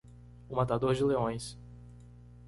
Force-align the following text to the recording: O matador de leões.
O 0.49 0.55
matador 0.55 0.95
de 0.95 1.03
leões. 1.03 1.55